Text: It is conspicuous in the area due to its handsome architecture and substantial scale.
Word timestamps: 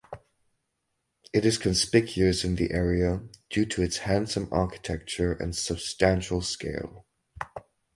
It 1.31 1.45
is 1.45 1.59
conspicuous 1.59 2.43
in 2.43 2.55
the 2.55 2.71
area 2.71 3.21
due 3.51 3.67
to 3.67 3.83
its 3.83 3.97
handsome 3.97 4.49
architecture 4.51 5.33
and 5.33 5.55
substantial 5.55 6.41
scale. 6.41 7.05